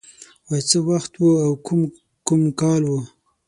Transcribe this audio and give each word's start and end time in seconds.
وای 0.47 0.61
څه 0.69 0.77
وخت 0.89 1.11
و 1.17 1.23
او 1.45 1.51
کوم 1.67 1.81
کوم 2.27 2.41
کال 2.59 2.81
و 2.85 2.93